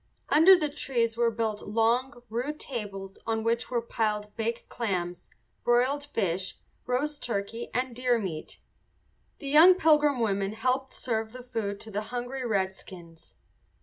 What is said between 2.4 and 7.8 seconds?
tables on which were piled baked clams, broiled fish, roast turkey,